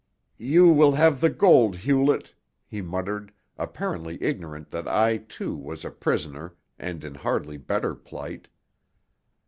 [0.39, 2.33] "You will have the gold, Hewlett,"
[2.65, 8.47] he muttered, apparently ignorant that I, too, was a prisoner and in hardly better plight.